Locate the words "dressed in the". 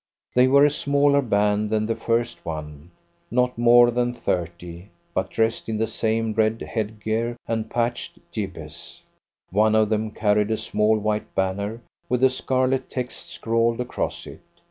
5.29-5.85